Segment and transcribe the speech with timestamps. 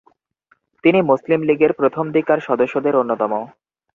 [0.83, 3.33] তিনি মুসলিম লীগের প্রথমদিককার সদস্যদের অন্যতম।